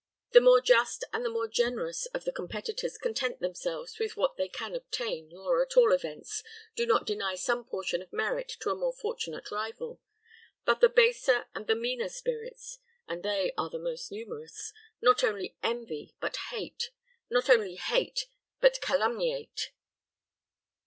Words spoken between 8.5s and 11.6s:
to a more fortunate rival; but the baser